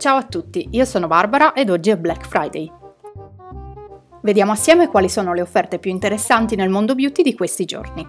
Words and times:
Ciao 0.00 0.16
a 0.16 0.22
tutti, 0.22 0.66
io 0.70 0.86
sono 0.86 1.08
Barbara 1.08 1.52
ed 1.52 1.68
oggi 1.68 1.90
è 1.90 1.96
Black 1.98 2.26
Friday. 2.26 2.72
Vediamo 4.22 4.52
assieme 4.52 4.88
quali 4.88 5.10
sono 5.10 5.34
le 5.34 5.42
offerte 5.42 5.78
più 5.78 5.90
interessanti 5.90 6.56
nel 6.56 6.70
mondo 6.70 6.94
beauty 6.94 7.22
di 7.22 7.34
questi 7.34 7.66
giorni. 7.66 8.08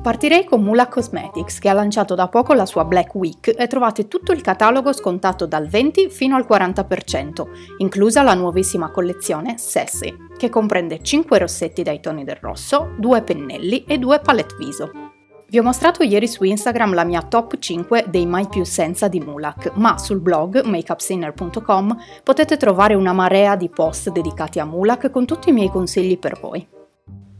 Partirei 0.00 0.44
con 0.44 0.62
Mula 0.62 0.86
Cosmetics 0.86 1.58
che 1.58 1.68
ha 1.68 1.72
lanciato 1.72 2.14
da 2.14 2.28
poco 2.28 2.52
la 2.52 2.66
sua 2.66 2.84
Black 2.84 3.16
Week 3.16 3.52
e 3.58 3.66
trovate 3.66 4.06
tutto 4.06 4.30
il 4.30 4.42
catalogo 4.42 4.92
scontato 4.92 5.44
dal 5.44 5.66
20 5.66 6.08
fino 6.08 6.36
al 6.36 6.46
40%, 6.48 7.48
inclusa 7.78 8.22
la 8.22 8.34
nuovissima 8.34 8.92
collezione 8.92 9.58
Sassy, 9.58 10.14
che 10.36 10.50
comprende 10.50 11.02
5 11.02 11.36
rossetti 11.36 11.82
dai 11.82 11.98
toni 11.98 12.22
del 12.22 12.38
rosso, 12.40 12.94
2 12.96 13.22
pennelli 13.22 13.82
e 13.88 13.98
2 13.98 14.20
palette 14.20 14.54
viso. 14.56 15.09
Vi 15.50 15.58
ho 15.58 15.64
mostrato 15.64 16.04
ieri 16.04 16.28
su 16.28 16.44
Instagram 16.44 16.94
la 16.94 17.02
mia 17.02 17.22
top 17.22 17.58
5 17.58 18.04
dei 18.08 18.24
mai 18.24 18.46
più 18.46 18.62
senza 18.62 19.08
di 19.08 19.18
Mulak, 19.18 19.72
ma 19.74 19.98
sul 19.98 20.20
blog 20.20 20.62
makeupsinner.com 20.62 21.96
potete 22.22 22.56
trovare 22.56 22.94
una 22.94 23.12
marea 23.12 23.56
di 23.56 23.68
post 23.68 24.12
dedicati 24.12 24.60
a 24.60 24.64
Mulak 24.64 25.10
con 25.10 25.26
tutti 25.26 25.48
i 25.48 25.52
miei 25.52 25.68
consigli 25.68 26.16
per 26.20 26.38
voi. 26.40 26.79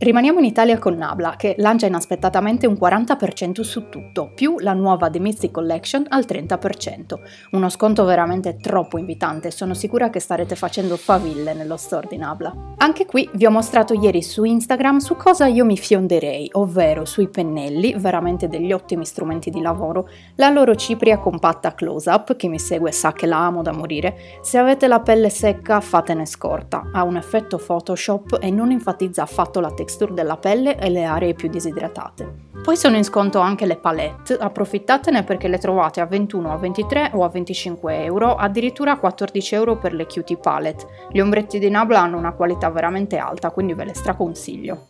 Rimaniamo 0.02 0.38
in 0.38 0.46
Italia 0.46 0.78
con 0.78 0.94
Nabla, 0.94 1.34
che 1.36 1.56
lancia 1.58 1.84
inaspettatamente 1.84 2.66
un 2.66 2.78
40% 2.80 3.60
su 3.60 3.90
tutto, 3.90 4.32
più 4.34 4.58
la 4.58 4.72
nuova 4.72 5.10
The 5.10 5.20
Mystic 5.20 5.50
Collection 5.50 6.06
al 6.08 6.24
30%. 6.26 7.18
Uno 7.50 7.68
sconto 7.68 8.06
veramente 8.06 8.56
troppo 8.56 8.96
invitante, 8.96 9.50
sono 9.50 9.74
sicura 9.74 10.08
che 10.08 10.18
starete 10.18 10.56
facendo 10.56 10.96
faville 10.96 11.52
nello 11.52 11.76
store 11.76 12.06
di 12.08 12.16
Nabla. 12.16 12.76
Anche 12.78 13.04
qui 13.04 13.28
vi 13.34 13.44
ho 13.44 13.50
mostrato 13.50 13.92
ieri 13.92 14.22
su 14.22 14.44
Instagram 14.44 15.00
su 15.00 15.16
cosa 15.16 15.44
io 15.48 15.66
mi 15.66 15.76
fionderei, 15.76 16.48
ovvero 16.54 17.04
sui 17.04 17.28
pennelli, 17.28 17.94
veramente 17.98 18.48
degli 18.48 18.72
ottimi 18.72 19.04
strumenti 19.04 19.50
di 19.50 19.60
lavoro, 19.60 20.08
la 20.36 20.48
loro 20.48 20.74
cipria 20.76 21.18
compatta 21.18 21.74
close-up, 21.74 22.36
chi 22.36 22.48
mi 22.48 22.58
segue 22.58 22.90
sa 22.90 23.12
che 23.12 23.26
la 23.26 23.44
amo 23.44 23.60
da 23.60 23.72
morire, 23.72 24.16
se 24.40 24.56
avete 24.56 24.86
la 24.86 25.00
pelle 25.00 25.28
secca 25.28 25.78
fatene 25.80 26.24
scorta, 26.24 26.88
ha 26.90 27.02
un 27.02 27.18
effetto 27.18 27.58
Photoshop 27.58 28.38
e 28.40 28.50
non 28.50 28.70
enfatizza 28.70 29.24
affatto 29.24 29.60
la 29.60 29.68
textura 29.68 29.88
texture 29.90 30.14
della 30.14 30.36
pelle 30.36 30.78
e 30.78 30.88
le 30.88 31.02
aree 31.02 31.34
più 31.34 31.48
disidratate. 31.48 32.48
Poi 32.62 32.76
sono 32.76 32.96
in 32.96 33.02
sconto 33.02 33.40
anche 33.40 33.66
le 33.66 33.76
palette, 33.76 34.34
approfittatene 34.34 35.24
perché 35.24 35.48
le 35.48 35.58
trovate 35.58 36.00
a 36.00 36.06
21, 36.06 36.52
a 36.52 36.56
23 36.56 37.10
o 37.14 37.24
a 37.24 37.28
25 37.28 38.04
euro, 38.04 38.36
addirittura 38.36 38.92
a 38.92 38.98
14 38.98 39.54
euro 39.56 39.78
per 39.78 39.94
le 39.94 40.06
cutie 40.06 40.36
palette. 40.36 40.86
Gli 41.10 41.18
ombretti 41.18 41.58
di 41.58 41.68
Nabla 41.68 42.00
hanno 42.00 42.18
una 42.18 42.32
qualità 42.32 42.70
veramente 42.70 43.16
alta, 43.16 43.50
quindi 43.50 43.74
ve 43.74 43.86
le 43.86 43.94
straconsiglio. 43.94 44.86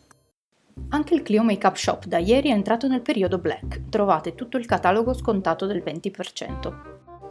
Anche 0.91 1.15
il 1.15 1.23
Clio 1.23 1.43
Makeup 1.43 1.77
Shop 1.77 2.05
da 2.05 2.19
ieri 2.19 2.51
è 2.51 2.53
entrato 2.53 2.87
nel 2.89 3.01
periodo 3.01 3.39
black, 3.39 3.89
trovate 3.89 4.35
tutto 4.35 4.59
il 4.59 4.67
catalogo 4.67 5.15
scontato 5.15 5.67
del 5.67 5.83
20%. 5.85 6.73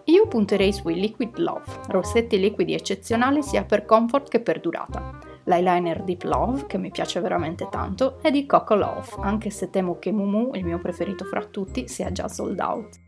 Io 0.05 0.27
punterei 0.27 0.73
sui 0.73 0.95
Liquid 0.95 1.37
Love, 1.37 1.65
rossetti 1.89 2.39
liquidi 2.39 2.73
eccezionali 2.73 3.43
sia 3.43 3.63
per 3.63 3.85
comfort 3.85 4.29
che 4.29 4.39
per 4.39 4.59
durata 4.59 5.28
l'eyeliner 5.49 6.03
Deep 6.03 6.23
Love, 6.23 6.67
che 6.67 6.77
mi 6.77 6.91
piace 6.91 7.19
veramente 7.19 7.67
tanto, 7.69 8.21
e 8.21 8.29
di 8.29 8.45
Coco 8.45 8.75
Love, 8.75 9.07
anche 9.21 9.49
se 9.49 9.71
temo 9.71 9.97
che 9.97 10.11
Mumu, 10.11 10.51
il 10.53 10.63
mio 10.63 10.77
preferito 10.77 11.25
fra 11.25 11.43
tutti, 11.43 11.87
sia 11.87 12.11
già 12.11 12.27
sold 12.27 12.59
out. 12.59 12.99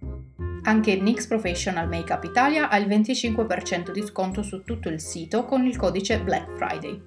Anche 0.64 0.96
NYX 1.00 1.28
Professional 1.28 1.88
Makeup 1.88 2.24
Italia 2.24 2.70
ha 2.70 2.78
il 2.78 2.88
25% 2.88 3.92
di 3.92 4.02
sconto 4.02 4.42
su 4.42 4.64
tutto 4.64 4.90
il 4.90 5.00
sito 5.00 5.46
con 5.46 5.66
il 5.66 5.78
codice 5.78 6.20
Black 6.20 6.52
Friday. 6.56 7.02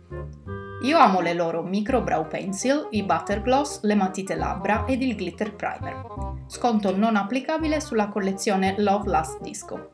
Io 0.82 0.98
amo 0.98 1.20
le 1.20 1.34
loro 1.34 1.62
micro 1.62 2.00
brow 2.00 2.27
pencil, 2.27 2.88
i 2.90 3.02
butter 3.02 3.42
gloss, 3.42 3.80
le 3.82 3.94
matite 3.94 4.34
labbra 4.34 4.84
ed 4.86 5.02
il 5.02 5.14
glitter 5.14 5.55
primer. 5.55 6.42
Sconto 6.46 6.94
non 6.96 7.16
applicabile 7.16 7.80
sulla 7.80 8.08
collezione 8.08 8.74
Love 8.78 9.08
Last 9.08 9.40
Disco. 9.40 9.93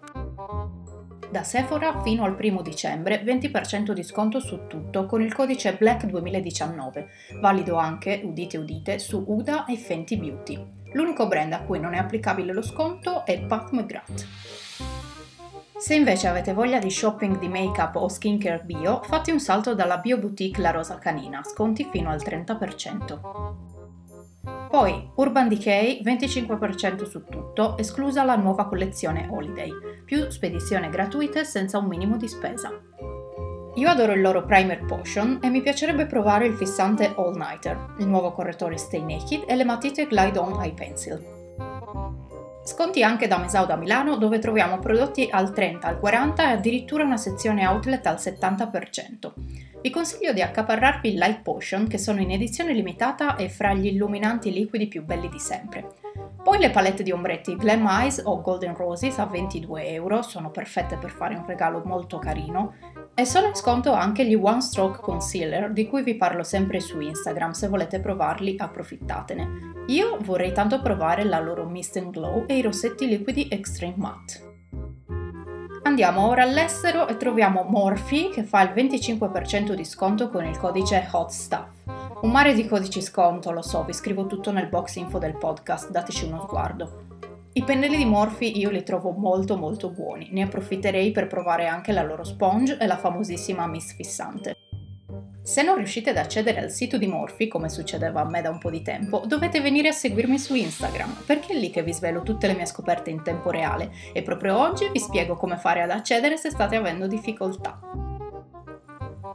Da 1.30 1.44
Sephora 1.44 2.02
fino 2.02 2.24
al 2.24 2.36
1 2.36 2.60
dicembre 2.60 3.22
20% 3.22 3.92
di 3.92 4.02
sconto 4.02 4.40
su 4.40 4.66
tutto 4.66 5.06
con 5.06 5.22
il 5.22 5.32
codice 5.32 5.74
BLACK 5.74 6.06
2019, 6.06 7.08
valido 7.40 7.76
anche, 7.76 8.20
udite 8.24 8.56
udite, 8.56 8.98
su 8.98 9.22
Uda 9.28 9.64
e 9.66 9.76
Fenty 9.76 10.16
Beauty. 10.16 10.60
L'unico 10.92 11.28
brand 11.28 11.52
a 11.52 11.60
cui 11.60 11.78
non 11.78 11.94
è 11.94 11.98
applicabile 11.98 12.52
lo 12.52 12.62
sconto 12.62 13.24
è 13.24 13.40
Pat 13.42 13.70
McGrath. 13.70 14.26
Se 15.78 15.94
invece 15.94 16.26
avete 16.26 16.52
voglia 16.52 16.80
di 16.80 16.90
shopping 16.90 17.38
di 17.38 17.46
make-up 17.46 17.94
o 17.94 18.08
skincare 18.08 18.62
bio, 18.64 19.00
fate 19.04 19.30
un 19.30 19.38
salto 19.38 19.72
dalla 19.72 19.98
Bio 19.98 20.18
Boutique 20.18 20.60
La 20.60 20.72
Rosa 20.72 20.98
Canina, 20.98 21.44
sconti 21.44 21.86
fino 21.92 22.10
al 22.10 22.20
30%. 22.20 23.69
Poi 24.70 25.10
Urban 25.16 25.48
Decay 25.48 26.00
25% 26.04 27.02
su 27.04 27.24
tutto, 27.24 27.76
esclusa 27.76 28.22
la 28.22 28.36
nuova 28.36 28.68
collezione 28.68 29.26
Holiday, 29.28 29.72
più 30.04 30.30
spedizione 30.30 30.88
gratuite 30.88 31.44
senza 31.44 31.78
un 31.78 31.86
minimo 31.86 32.16
di 32.16 32.28
spesa. 32.28 32.70
Io 33.74 33.88
adoro 33.88 34.12
il 34.12 34.20
loro 34.20 34.44
primer 34.44 34.84
potion 34.84 35.40
e 35.42 35.48
mi 35.48 35.60
piacerebbe 35.60 36.06
provare 36.06 36.46
il 36.46 36.54
fissante 36.54 37.12
All 37.16 37.36
Nighter, 37.36 37.94
il 37.98 38.06
nuovo 38.06 38.30
correttore 38.30 38.76
Stay 38.76 39.02
Naked 39.02 39.42
e 39.48 39.56
le 39.56 39.64
matite 39.64 40.06
Glide 40.06 40.38
On 40.38 40.62
Eye 40.62 40.72
Pencil. 40.72 41.20
Sconti 42.70 43.02
anche 43.02 43.26
da 43.26 43.36
Mesao 43.36 43.66
da 43.66 43.74
Milano 43.74 44.16
dove 44.16 44.38
troviamo 44.38 44.78
prodotti 44.78 45.26
al 45.28 45.52
30, 45.52 45.88
al 45.88 45.98
40 45.98 46.50
e 46.50 46.52
addirittura 46.52 47.02
una 47.02 47.16
sezione 47.16 47.66
outlet 47.66 48.06
al 48.06 48.14
70%. 48.14 49.32
Vi 49.82 49.90
consiglio 49.90 50.32
di 50.32 50.40
accaparrarvi 50.40 51.14
Light 51.14 51.42
Potion 51.42 51.88
che 51.88 51.98
sono 51.98 52.20
in 52.20 52.30
edizione 52.30 52.72
limitata 52.72 53.34
e 53.34 53.48
fra 53.48 53.74
gli 53.74 53.86
illuminanti 53.86 54.52
liquidi 54.52 54.86
più 54.86 55.04
belli 55.04 55.28
di 55.28 55.40
sempre. 55.40 55.99
Poi 56.42 56.58
le 56.58 56.70
palette 56.70 57.02
di 57.02 57.12
ombretti 57.12 57.54
Glam 57.54 57.86
Eyes 57.86 58.22
o 58.24 58.40
Golden 58.40 58.74
Roses 58.74 59.18
a 59.18 59.26
22 59.26 59.88
euro, 59.88 60.22
sono 60.22 60.50
perfette 60.50 60.96
per 60.96 61.10
fare 61.10 61.34
un 61.34 61.44
regalo 61.46 61.82
molto 61.84 62.18
carino. 62.18 62.74
E 63.14 63.24
sono 63.26 63.46
in 63.46 63.54
sconto 63.54 63.92
anche 63.92 64.24
gli 64.24 64.34
One 64.34 64.62
Stroke 64.62 65.00
Concealer 65.00 65.72
di 65.72 65.86
cui 65.86 66.02
vi 66.02 66.16
parlo 66.16 66.42
sempre 66.42 66.80
su 66.80 66.98
Instagram, 66.98 67.50
se 67.50 67.68
volete 67.68 68.00
provarli 68.00 68.54
approfittatene. 68.58 69.84
Io 69.88 70.16
vorrei 70.22 70.52
tanto 70.52 70.80
provare 70.80 71.24
la 71.24 71.40
loro 71.40 71.66
Mist 71.66 71.96
and 71.96 72.10
Glow 72.10 72.44
e 72.46 72.56
i 72.56 72.62
rossetti 72.62 73.06
liquidi 73.06 73.48
Extreme 73.50 73.94
Matte. 73.96 74.48
Andiamo 75.82 76.28
ora 76.28 76.42
all'estero 76.42 77.08
e 77.08 77.16
troviamo 77.16 77.64
Morphe 77.64 78.30
che 78.30 78.44
fa 78.44 78.62
il 78.62 78.70
25% 78.70 79.72
di 79.72 79.84
sconto 79.84 80.30
con 80.30 80.44
il 80.44 80.56
codice 80.56 81.08
Hot 81.12 81.30
Stuff. 81.30 81.79
Un 82.22 82.32
mare 82.32 82.52
di 82.52 82.66
codici 82.66 83.00
sconto, 83.00 83.50
lo 83.50 83.62
so, 83.62 83.82
vi 83.82 83.94
scrivo 83.94 84.26
tutto 84.26 84.52
nel 84.52 84.68
box 84.68 84.96
info 84.96 85.16
del 85.16 85.38
podcast, 85.38 85.88
dateci 85.88 86.26
uno 86.26 86.42
sguardo. 86.42 87.06
I 87.54 87.64
pennelli 87.64 87.96
di 87.96 88.04
Morphe 88.04 88.44
io 88.44 88.68
li 88.68 88.82
trovo 88.82 89.12
molto 89.12 89.56
molto 89.56 89.88
buoni, 89.88 90.28
ne 90.30 90.42
approfitterei 90.42 91.12
per 91.12 91.28
provare 91.28 91.66
anche 91.66 91.92
la 91.92 92.02
loro 92.02 92.22
sponge 92.22 92.76
e 92.76 92.86
la 92.86 92.98
famosissima 92.98 93.66
Miss 93.66 93.94
Fissante. 93.94 94.54
Se 95.42 95.62
non 95.62 95.76
riuscite 95.76 96.10
ad 96.10 96.18
accedere 96.18 96.60
al 96.60 96.70
sito 96.70 96.98
di 96.98 97.06
Morphy, 97.06 97.48
come 97.48 97.70
succedeva 97.70 98.20
a 98.20 98.28
me 98.28 98.42
da 98.42 98.50
un 98.50 98.58
po' 98.58 98.70
di 98.70 98.82
tempo, 98.82 99.22
dovete 99.24 99.62
venire 99.62 99.88
a 99.88 99.92
seguirmi 99.92 100.38
su 100.38 100.54
Instagram, 100.54 101.22
perché 101.24 101.54
è 101.54 101.56
lì 101.56 101.70
che 101.70 101.82
vi 101.82 101.94
svelo 101.94 102.20
tutte 102.20 102.46
le 102.46 102.54
mie 102.54 102.66
scoperte 102.66 103.08
in 103.08 103.22
tempo 103.22 103.50
reale 103.50 103.92
e 104.12 104.20
proprio 104.20 104.58
oggi 104.58 104.90
vi 104.92 104.98
spiego 104.98 105.36
come 105.36 105.56
fare 105.56 105.80
ad 105.80 105.90
accedere 105.90 106.36
se 106.36 106.50
state 106.50 106.76
avendo 106.76 107.06
difficoltà. 107.06 107.80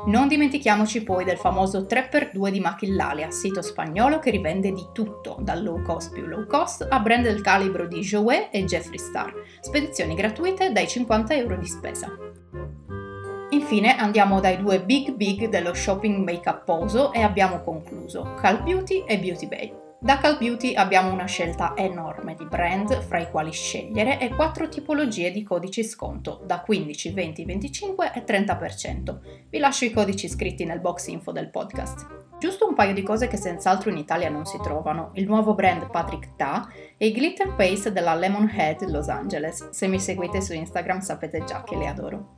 Non 0.06 0.28
dimentichiamoci 0.28 1.02
poi 1.02 1.24
del 1.26 1.38
famoso 1.38 1.88
3x2 1.90 2.50
di 2.50 2.60
Machillalia, 2.60 3.32
sito 3.32 3.64
spagnolo 3.64 4.20
che 4.20 4.30
rivende 4.30 4.72
di 4.72 4.86
tutto, 4.94 5.38
dal 5.40 5.64
low 5.64 5.82
cost 5.82 6.14
più 6.14 6.28
low 6.28 6.46
cost 6.46 6.86
a 6.88 7.00
brand 7.00 7.24
del 7.24 7.42
calibro 7.42 7.88
di 7.88 8.02
Jouet 8.02 8.50
e 8.52 8.66
Jeffree 8.66 9.00
Star, 9.00 9.34
spedizioni 9.62 10.14
gratuite 10.14 10.72
dai 10.72 10.88
50 10.88 11.34
euro 11.34 11.58
di 11.58 11.66
spesa. 11.66 12.16
Infine 13.50 13.98
andiamo 13.98 14.40
dai 14.40 14.58
due 14.58 14.80
big 14.80 15.14
big 15.14 15.50
dello 15.50 15.74
shopping 15.74 16.24
make-up 16.24 16.66
poso 16.66 17.12
e 17.12 17.24
abbiamo 17.24 17.64
concluso 17.64 18.36
Cal 18.40 18.62
Beauty 18.62 19.06
e 19.08 19.18
Beauty 19.18 19.48
Bay. 19.48 19.85
Da 20.00 20.18
Cal 20.20 20.38
Beauty 20.38 20.76
abbiamo 20.76 21.12
una 21.12 21.26
scelta 21.26 21.74
enorme 21.76 22.36
di 22.36 22.46
brand 22.46 23.02
fra 23.02 23.20
i 23.20 23.32
quali 23.32 23.52
scegliere 23.52 24.20
e 24.20 24.30
quattro 24.30 24.68
tipologie 24.68 25.32
di 25.32 25.42
codici 25.42 25.84
sconto 25.84 26.42
da 26.46 26.60
15, 26.60 27.12
20, 27.12 27.46
25 27.46 28.12
e 28.14 28.24
30%. 28.24 29.18
Vi 29.50 29.58
lascio 29.58 29.86
i 29.86 29.92
codici 29.92 30.28
scritti 30.28 30.66
nel 30.66 30.80
box 30.80 31.08
info 31.08 31.32
del 31.32 31.50
podcast. 31.50 32.06
Giusto 32.38 32.68
un 32.68 32.76
paio 32.76 32.94
di 32.94 33.02
cose 33.02 33.28
che 33.28 33.38
senz'altro 33.38 33.90
in 33.90 33.98
Italia 33.98 34.30
non 34.30 34.46
si 34.46 34.60
trovano, 34.62 35.12
il 35.14 35.26
nuovo 35.26 35.56
brand 35.56 35.90
Patrick 35.90 36.36
Ta 36.36 36.68
e 36.98 37.08
i 37.08 37.14
glitter 37.14 37.56
paste 37.56 37.92
della 37.92 38.14
Lemonhead 38.14 38.88
Los 38.90 39.08
Angeles. 39.08 39.70
Se 39.70 39.88
mi 39.88 40.00
seguite 40.00 40.42
su 40.42 40.54
Instagram 40.54 41.00
sapete 41.00 41.44
già 41.46 41.64
che 41.64 41.78
le 41.78 41.88
adoro. 41.88 42.35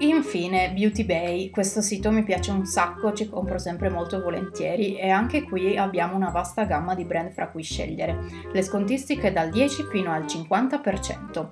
Infine, 0.00 0.70
Beauty 0.70 1.04
Bay, 1.04 1.50
questo 1.50 1.80
sito 1.80 2.12
mi 2.12 2.22
piace 2.22 2.52
un 2.52 2.64
sacco, 2.64 3.12
ci 3.12 3.28
compro 3.28 3.58
sempre 3.58 3.88
molto 3.88 4.22
volentieri 4.22 4.96
e 4.96 5.10
anche 5.10 5.42
qui 5.42 5.76
abbiamo 5.76 6.14
una 6.14 6.30
vasta 6.30 6.64
gamma 6.64 6.94
di 6.94 7.04
brand 7.04 7.32
fra 7.32 7.48
cui 7.48 7.64
scegliere, 7.64 8.16
le 8.52 8.62
scontistiche 8.62 9.32
dal 9.32 9.50
10 9.50 9.88
fino 9.90 10.12
al 10.12 10.22
50%. 10.22 11.48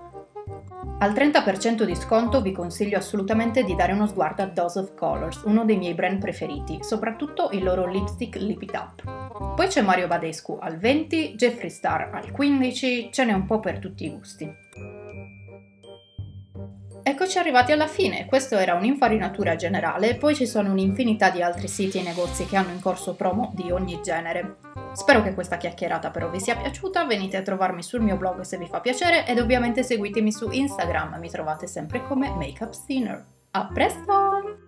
Al 0.99 1.13
30% 1.13 1.83
di 1.83 1.97
sconto 1.97 2.41
vi 2.41 2.53
consiglio 2.53 2.99
assolutamente 2.99 3.65
di 3.65 3.75
dare 3.75 3.93
uno 3.93 4.07
sguardo 4.07 4.43
a 4.43 4.47
Dose 4.47 4.79
of 4.79 4.95
Colors, 4.95 5.43
uno 5.45 5.65
dei 5.65 5.77
miei 5.77 5.95
brand 5.95 6.21
preferiti, 6.21 6.79
soprattutto 6.83 7.51
il 7.51 7.65
loro 7.65 7.87
lipstick 7.87 8.37
Lip 8.37 8.63
It 8.63 8.75
Up. 8.75 9.55
Poi 9.57 9.67
c'è 9.67 9.83
Mario 9.83 10.07
Badescu 10.07 10.57
al 10.61 10.79
20, 10.79 11.35
Jeffree 11.35 11.69
Star 11.69 12.11
al 12.15 12.31
15, 12.31 13.11
ce 13.11 13.25
n'è 13.25 13.33
un 13.33 13.45
po' 13.45 13.59
per 13.59 13.81
tutti 13.81 14.05
i 14.05 14.11
gusti. 14.11 15.06
Eccoci 17.08 17.38
arrivati 17.38 17.70
alla 17.70 17.87
fine. 17.87 18.26
Questo 18.26 18.56
era 18.56 18.75
un'infarinatura 18.75 19.55
generale, 19.55 20.17
poi 20.17 20.35
ci 20.35 20.44
sono 20.44 20.73
un'infinità 20.73 21.31
di 21.31 21.41
altri 21.41 21.69
siti 21.69 21.99
e 21.99 22.03
negozi 22.03 22.47
che 22.47 22.56
hanno 22.56 22.73
in 22.73 22.81
corso 22.81 23.14
promo 23.14 23.53
di 23.55 23.70
ogni 23.70 24.00
genere. 24.03 24.56
Spero 24.93 25.23
che 25.23 25.32
questa 25.32 25.56
chiacchierata 25.56 26.11
però 26.11 26.29
vi 26.31 26.41
sia 26.41 26.56
piaciuta, 26.56 27.05
venite 27.05 27.37
a 27.37 27.43
trovarmi 27.43 27.85
sul 27.85 28.00
mio 28.00 28.17
blog 28.17 28.41
se 28.41 28.58
vi 28.58 28.67
fa 28.67 28.81
piacere 28.81 29.25
ed 29.25 29.38
ovviamente 29.38 29.85
seguitemi 29.85 30.32
su 30.32 30.50
Instagram, 30.50 31.19
mi 31.20 31.31
trovate 31.31 31.69
sempre 31.69 32.03
come 32.03 32.29
Makeup 32.31 32.73
Sinner. 32.73 33.25
A 33.52 33.70
presto! 33.73 34.66